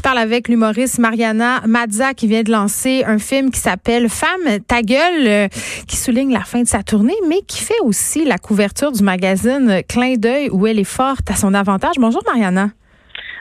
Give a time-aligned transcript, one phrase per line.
[0.00, 4.58] Je parle avec l'humoriste Mariana Mazza qui vient de lancer un film qui s'appelle Femme
[4.66, 5.48] ta gueule, euh,
[5.86, 9.82] qui souligne la fin de sa tournée, mais qui fait aussi la couverture du magazine
[9.86, 11.96] Clin d'œil où elle est forte à son avantage.
[11.98, 12.70] Bonjour Mariana.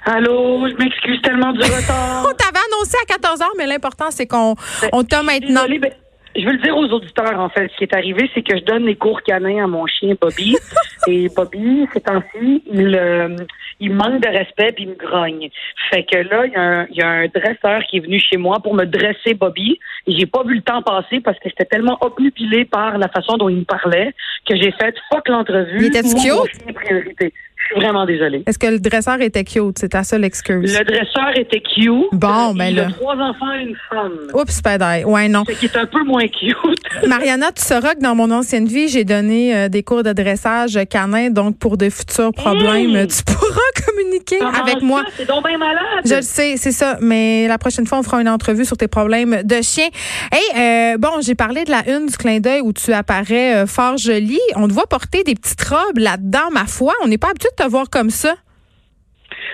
[0.03, 2.25] Allô, je m'excuse tellement du retard.
[2.29, 4.55] on t'avait annoncé à 14 h mais l'important, c'est qu'on
[4.91, 5.61] on t'a maintenant.
[5.61, 5.93] Désolée, ben,
[6.39, 7.69] je veux le dire aux auditeurs, en fait.
[7.71, 10.55] Ce qui est arrivé, c'est que je donne les cours canins à mon chien Bobby.
[11.07, 13.35] et Bobby, ces temps-ci, il, euh,
[13.79, 15.49] il manque de respect puis il me grogne.
[15.89, 18.19] Fait que là, il y, a un, il y, a un dresseur qui est venu
[18.19, 19.79] chez moi pour me dresser Bobby.
[20.07, 23.37] Et j'ai pas vu le temps passer parce que j'étais tellement obnubilé par la façon
[23.37, 24.13] dont il me parlait
[24.47, 25.77] que j'ai fait fuck l'entrevue.
[25.77, 27.33] Il était cute?
[27.73, 28.43] Suis vraiment désolée.
[28.47, 29.77] Est-ce que le dresseur était cute?
[29.79, 30.77] C'est ta seule excuse.
[30.77, 31.93] Le dresseur était cute.
[32.11, 32.87] Bon, ben il là.
[32.87, 34.13] a trois enfants et une femme.
[34.33, 35.05] Oups, pédale.
[35.05, 35.45] Ouais, non.
[35.45, 36.55] Fait qu'il est un peu moins cute.
[37.07, 40.79] Mariana, tu sauras que dans mon ancienne vie, j'ai donné euh, des cours de dressage
[40.89, 43.07] canin, donc pour de futurs problèmes, Hey!
[43.07, 44.85] tu pourras communiquer Comment avec ça?
[44.85, 45.03] moi.
[45.17, 45.79] C'est donc bien malade.
[46.05, 46.97] Je le sais, c'est ça.
[47.01, 49.87] Mais la prochaine fois, on fera une entrevue sur tes problèmes de chien.
[50.31, 53.65] Hey, euh, bon, j'ai parlé de la une du clin d'œil où tu apparais euh,
[53.67, 54.39] fort jolie.
[54.55, 56.93] On te voit porter des petites robes là-dedans, ma foi.
[57.03, 58.35] On n'est pas habitué de te voir comme ça?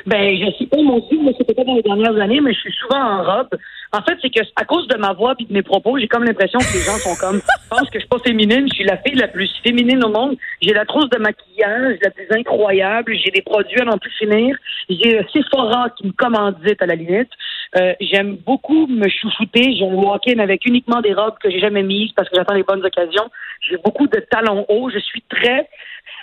[0.05, 2.59] Ben, je suis pas moi aussi, moi, c'était pas dans les dernières années, mais je
[2.59, 3.49] suis souvent en robe.
[3.91, 6.23] En fait, c'est que à cause de ma voix et de mes propos, j'ai comme
[6.23, 8.67] l'impression que les gens sont comme pensent que je suis pas féminine.
[8.69, 10.37] Je suis la fille la plus féminine au monde.
[10.61, 13.15] J'ai la trousse de maquillage la plus incroyable.
[13.15, 14.55] J'ai des produits à n'en plus finir.
[14.89, 17.29] J'ai euh, Sephora qui me commandite à la limite.
[17.77, 19.75] Euh, J'aime beaucoup me chouchouter.
[19.77, 22.63] J'ai un walk-in avec uniquement des robes que j'ai jamais mises parce que j'attends les
[22.63, 23.29] bonnes occasions.
[23.69, 24.89] J'ai beaucoup de talons hauts.
[24.89, 25.67] Je suis très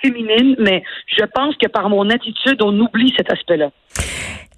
[0.03, 3.70] féminine, mais je pense que par mon attitude, on oublie cet aspect-là.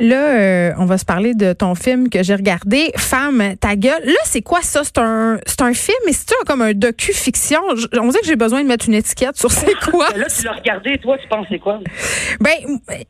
[0.01, 4.03] Là, euh, on va se parler de ton film que j'ai regardé, Femme, ta gueule.
[4.05, 4.83] Là, c'est quoi ça?
[4.83, 7.61] C'est un, c'est un film, mais c'est comme un docu-fiction?
[7.77, 10.09] Je- On dirait que j'ai besoin de mettre une étiquette sur c'est quoi.
[10.13, 11.79] Ben là, tu l'as regardé, toi, tu penses c'est quoi?
[12.41, 12.55] Ben,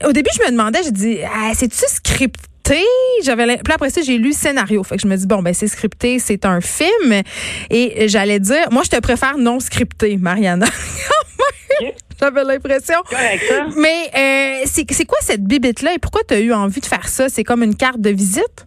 [0.06, 2.82] au début, je me demandais, j'ai dit, ah, c'est-tu scripté?
[3.22, 4.82] J'avais, puis après ça, j'ai lu scénario.
[4.82, 7.22] Fait que je me dis, bon, ben, c'est scripté, c'est un film.
[7.70, 10.66] Et j'allais dire, moi, je te préfère non scripté, Mariana.
[12.20, 12.96] J'avais l'impression.
[13.76, 17.08] Mais euh, c'est c'est quoi cette bibite-là et pourquoi tu as eu envie de faire
[17.08, 17.28] ça?
[17.28, 18.66] C'est comme une carte de visite?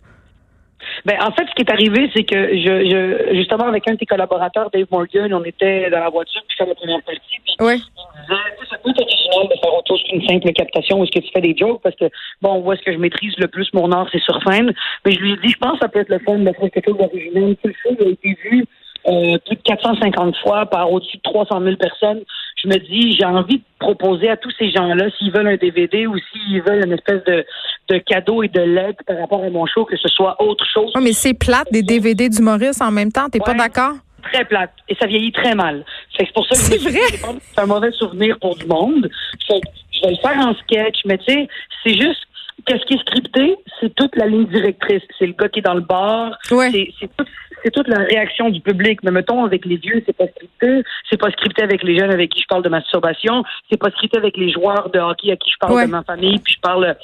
[1.06, 3.97] Ben, en fait, ce qui est arrivé, c'est que je, je, justement, avec un de
[3.97, 7.56] tes collaborateurs, Dave Morgan, on était dans la voiture, puis c'était la première partie, puis
[7.59, 7.81] Oui.
[7.97, 10.52] il me disait, Tu sais, ça peut être original de faire autre chose qu'une simple
[10.53, 12.06] captation où est-ce que tu fais des jokes, parce que,
[12.41, 14.74] bon, où est-ce que je maîtrise le plus mon art, c'est sur scène.
[15.06, 16.72] Mais je lui ai dit, je pense que ça peut être le fun de faire
[16.72, 17.56] quelque chose d'original.
[17.63, 18.66] Tu Le a été vu
[19.07, 22.22] euh, plus de 450 fois par au-dessus de 300 000 personnes.
[22.62, 26.07] Je me dis, j'ai envie de proposer à tous ces gens-là, s'ils veulent un DVD
[26.07, 27.46] ou s'ils veulent une espèce de,
[27.90, 30.92] de cadeau et de leg par rapport à mon show, que ce soit autre chose.
[30.96, 33.30] Oh, mais c'est plate des DVD d'Humoristes en même temps.
[33.30, 33.58] T'es pas Ouais.
[33.58, 33.94] d'accord?
[34.34, 35.86] très plate et ça vieillit très mal.
[36.18, 37.00] C'est pour ça que C'est vrai?
[37.22, 39.09] pas faire un mauvais souvenir pour du monde.
[39.48, 41.48] Fait que je vais le faire en sketch, mais tu sais,
[41.86, 42.24] c'est juste
[42.66, 45.02] qu'est-ce qui est scripté, c'est toute la ligne directrice.
[45.18, 46.69] C'est le gars qui est dans le bar, Ouais.
[46.72, 47.25] c'est c'est tout-
[47.64, 49.00] c'est toute la réaction du public.
[49.04, 50.84] Mais mettons, avec les vieux, c'est pas scripté.
[51.09, 53.44] C'est pas scripté avec les jeunes avec qui je parle de masturbation.
[53.72, 55.86] C'est pas scripté avec les joueurs de hockey à qui je parle Ouais.
[55.86, 56.96] de ma famille, puis je parle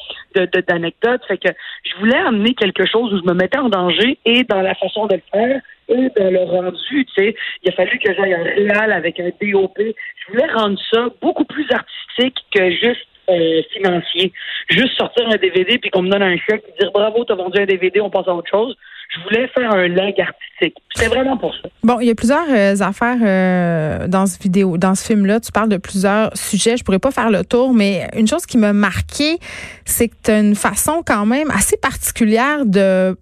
[0.68, 1.22] d'anecdotes.
[1.28, 1.50] Fait que
[1.84, 5.08] je voulais amener quelque chose où je me mettais en danger et dans la façon
[5.08, 7.36] de le faire et dans le rendu, tu sais.
[7.64, 9.78] Il a fallu que j'aille un réal avec un DOP.
[9.78, 14.34] Je voulais rendre ça beaucoup plus artistique que juste euh, financier.
[14.70, 17.60] Juste sortir un DVD puis qu'on me donne un chèque et dire bravo, t'as vendu
[17.60, 18.76] un DVD, on passe à autre chose.
[19.14, 20.76] Je voulais faire un leg artistique.
[20.96, 21.70] C'était vraiment pour ça.
[21.84, 25.40] Bon, il y a plusieurs euh, affaires euh, dans ce vidéo, dans ce film-là.
[25.40, 26.78] Tu parles de plusieurs sujets.
[26.78, 29.38] Je pourrais pas faire le tour, mais une chose qui m'a marqué,
[29.86, 33.16] c'est que tu as une façon quand même assez particulière de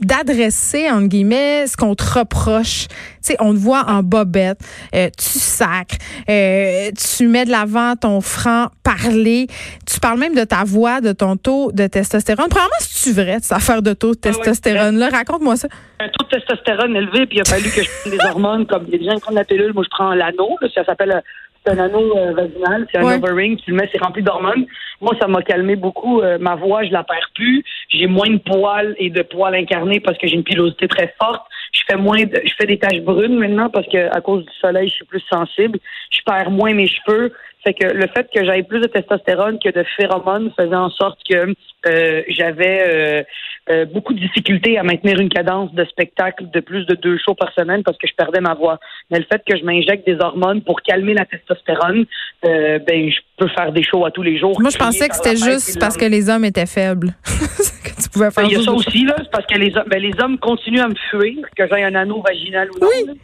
[0.00, 2.88] d'adresser entre guillemets ce qu'on te reproche.
[2.88, 4.60] Tu sais, on te voit en bobette,
[4.94, 5.96] euh, tu sacres,
[6.30, 9.48] euh, tu mets de l'avant ton franc parler,
[9.86, 12.48] tu parles même de ta voix, de ton taux de testostérone.
[12.48, 15.08] Premièrement, c'est-tu vrai, cette affaire de taux de Ah ouais, testostérone-là?
[15.10, 15.68] Raconte-moi ça.
[16.00, 18.84] Un taux de testostérone élevé, puis il a fallu que je prenne des hormones, comme
[18.84, 21.22] des gens qui prennent la pilule, moi je prends l'anneau, là, ça s'appelle
[21.64, 23.14] c'est un anneau euh, vaginal, c'est un Ouais.
[23.16, 24.66] overing, tu le mets, c'est rempli d'hormones.
[25.00, 26.20] Moi, ça m'a calmé beaucoup.
[26.20, 27.62] euh, ma voix, je la perds plus.
[27.88, 31.42] J'ai moins de poils et de poils incarnés parce que j'ai une pilosité très forte.
[31.72, 34.52] Je fais moins de, je fais des taches brunes maintenant parce que à cause du
[34.60, 35.78] soleil, je suis plus sensible.
[36.10, 37.32] Je perds moins mes cheveux.
[37.64, 41.18] Fait que le fait que j'avais plus de testostérone que de phéromones faisait en sorte
[41.28, 41.52] que
[41.86, 43.26] euh, j'avais
[43.70, 47.34] euh, beaucoup de difficultés à maintenir une cadence de spectacle de plus de deux shows
[47.34, 48.78] par semaine parce que je perdais ma voix.
[49.10, 52.06] Mais le fait que je m'injecte des hormones pour calmer la testostérone,
[52.44, 54.58] euh, ben je peux faire des shows à tous les jours.
[54.60, 57.14] Moi, je pensais que c'était juste parce que les hommes étaient faibles.
[57.84, 59.16] que tu pouvais faire Ben, il y a ça aussi, là.
[59.18, 61.94] C'est parce que les hommes, ben, les hommes continuent à me fuir, que j'ai un
[61.94, 62.88] anneau vaginal ou non.
[62.90, 63.20] Oui.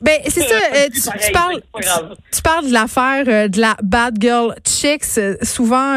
[0.00, 0.54] Ben, c'est ça.
[0.74, 2.14] euh, tu, Pareil, tu parles, grave.
[2.30, 5.20] tu, tu parles de l'affaire de la bad girl chicks.
[5.42, 5.96] Souvent,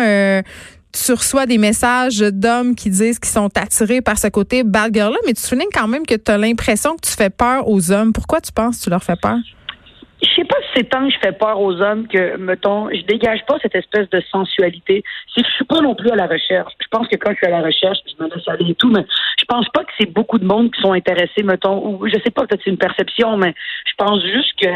[0.93, 5.17] tu reçois des messages d'hommes qui disent qu'ils sont attirés par ce côté bad girl-là,
[5.25, 8.13] mais tu soulignes quand même que tu as l'impression que tu fais peur aux hommes.
[8.13, 9.37] Pourquoi tu penses que tu leur fais peur?
[10.23, 13.01] Je sais pas si c'est tant que je fais peur aux hommes que, mettons, je
[13.03, 15.03] dégage pas cette espèce de sensualité.
[15.35, 16.71] C'est je suis pas non plus à la recherche.
[16.79, 18.89] Je pense que quand je suis à la recherche, je me laisse aller et tout,
[18.89, 19.05] mais
[19.37, 22.31] je pense pas que c'est beaucoup de monde qui sont intéressés, mettons, ou je sais
[22.31, 23.53] pas, peut-être c'est une perception, mais
[23.85, 24.67] je pense juste que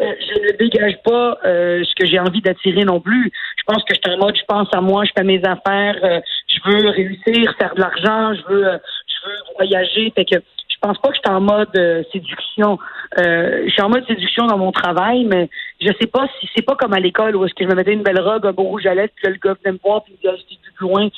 [0.00, 3.30] euh, je ne dégage pas euh, ce que j'ai envie d'attirer non plus.
[3.56, 5.96] Je pense que je suis en mode, je pense à moi, je fais mes affaires,
[6.02, 10.12] euh, je veux réussir, faire de l'argent, je veux, je veux voyager.
[10.14, 10.36] Fait que
[10.68, 12.78] je pense pas que je suis en mode séduction.
[13.18, 15.48] Euh, je suis en mode séduction dans mon travail, mais
[15.80, 17.92] je sais pas si c'est pas comme à l'école où est-ce que je me mettais
[17.92, 20.04] une belle robe, un beau rouge à lèvres, puis là, le gars venait me voir,
[20.04, 21.08] puis il me dit, ah, plus loin?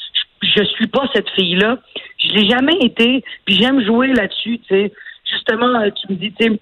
[0.42, 1.78] Je, je, suis pas cette fille-là.
[2.18, 4.92] Je l'ai jamais été, puis j'aime jouer là-dessus, tu sais.
[5.30, 6.60] Justement, euh, tu me dis, tu sais,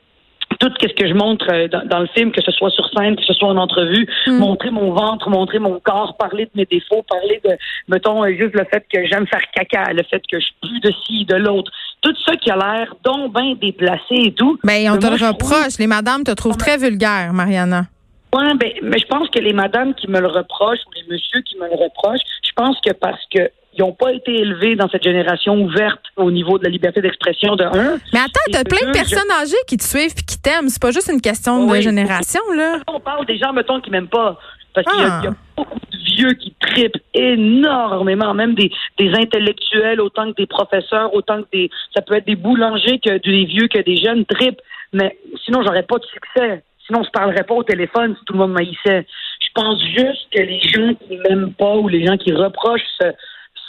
[0.58, 3.22] tout ce que je montre euh, dans, le film, que ce soit sur scène, que
[3.22, 4.38] ce soit en entrevue, mm.
[4.38, 7.56] montrer mon ventre, montrer mon corps, parler de mes défauts, parler de,
[7.88, 10.80] mettons, euh, juste le fait que j'aime faire caca, le fait que je suis plus
[10.80, 11.70] de ci, de l'autre.
[12.00, 14.58] Tout ça qui a l'air donc bien déplacé et tout.
[14.64, 15.78] Ben, on te le reproche.
[15.78, 17.86] Les madames te trouvent très vulgaire, Mariana.
[18.34, 21.40] Oui, ben, mais je pense que les madames qui me le reprochent ou les messieurs
[21.42, 24.88] qui me le reprochent, je pense que parce que ils n'ont pas été élevés dans
[24.88, 27.98] cette génération ouverte au niveau de la liberté d'expression de un.
[28.12, 30.68] Mais attends, t'as plein de personnes âgées qui te suivent et qui t'aiment.
[30.68, 32.78] C'est pas juste une question de génération, là.
[32.88, 34.36] On parle des gens, mettons, qui m'aiment pas.
[34.82, 35.34] Parce qu'il y, a ah.
[35.56, 41.42] beaucoup de vieux qui tripent énormément, même des, des intellectuels autant que des professeurs, autant
[41.42, 41.70] que des.
[41.94, 44.60] Ça peut être des boulangers que des vieux que des jeunes tripent.
[44.92, 46.62] Mais sinon, j'aurais pas de succès.
[46.86, 49.06] Sinon, on se parlerait pas au téléphone si tout le monde m'haïssait.
[49.40, 52.82] Je pense juste que les gens qui m'aiment pas ou les gens qui reprochent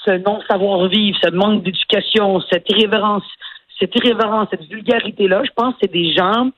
[0.05, 3.23] ce non-savoir-vivre, ce manque d'éducation, cette irrévérence,
[3.79, 6.51] cette irrévérence, cette vulgarité-là, je pense que c'est des gens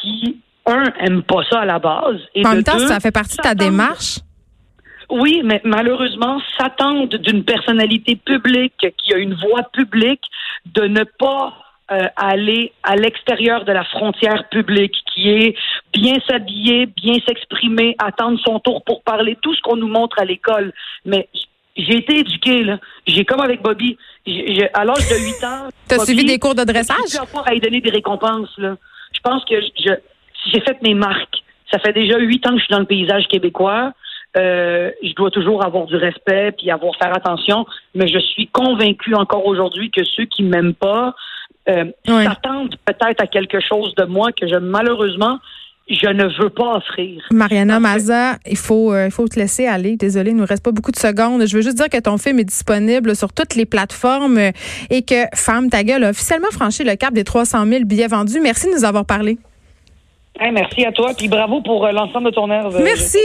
[0.00, 2.20] qui, un, aiment pas ça à la base.
[2.34, 4.18] Et en même temps, ça fait partie de ta démarche.
[5.10, 10.22] Oui, mais malheureusement, s'attendent d'une personnalité publique qui a une voix publique
[10.66, 11.52] de ne pas
[11.90, 15.54] euh, aller à l'extérieur de la frontière publique, qui est
[15.92, 20.24] bien s'habiller, bien s'exprimer, attendre son tour pour parler, tout ce qu'on nous montre à
[20.24, 20.72] l'école.
[21.04, 21.28] Mais
[21.76, 22.78] j'ai été éduquée, là.
[23.06, 23.98] J'ai comme avec Bobby.
[24.72, 25.68] à l'âge de 8 ans.
[25.88, 26.96] T'as suivi des cours de dressage?
[27.10, 28.76] J'ai à lui donner des récompenses, là.
[29.12, 29.92] Je pense que je,
[30.50, 31.42] j'ai fait mes marques.
[31.70, 33.92] Ça fait déjà huit ans que je suis dans le paysage québécois.
[34.36, 39.14] Euh, je dois toujours avoir du respect puis avoir faire attention, mais je suis convaincue
[39.14, 41.14] encore aujourd'hui que ceux qui m'aiment pas
[41.68, 45.38] euh, s'attendent peut-être à quelque chose de moi que je malheureusement
[45.88, 47.22] je ne veux pas offrir.
[47.32, 49.96] Mariana Maza, il faut, euh, il faut te laisser aller.
[49.96, 51.44] Désolée, il nous reste pas beaucoup de secondes.
[51.44, 55.26] Je veux juste dire que ton film est disponible sur toutes les plateformes et que
[55.34, 58.40] Femme ta gueule a officiellement franchi le cap des 300 000 billets vendus.
[58.40, 59.38] Merci de nous avoir parlé.
[60.50, 62.80] Merci à toi, puis bravo pour euh, l'ensemble de ton œuvre.
[62.80, 63.18] Merci.